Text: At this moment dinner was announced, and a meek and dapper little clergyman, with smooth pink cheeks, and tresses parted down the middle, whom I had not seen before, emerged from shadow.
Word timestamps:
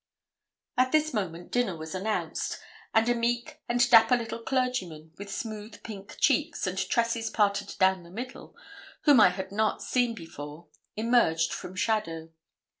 At 0.79 0.91
this 0.91 1.13
moment 1.13 1.51
dinner 1.51 1.75
was 1.77 1.93
announced, 1.93 2.57
and 2.91 3.07
a 3.07 3.13
meek 3.13 3.59
and 3.69 3.87
dapper 3.91 4.17
little 4.17 4.39
clergyman, 4.39 5.13
with 5.19 5.29
smooth 5.29 5.83
pink 5.83 6.17
cheeks, 6.19 6.65
and 6.65 6.75
tresses 6.75 7.29
parted 7.29 7.75
down 7.77 8.01
the 8.01 8.09
middle, 8.09 8.55
whom 9.03 9.19
I 9.21 9.29
had 9.29 9.51
not 9.51 9.83
seen 9.83 10.15
before, 10.15 10.65
emerged 10.97 11.53
from 11.53 11.75
shadow. 11.75 12.29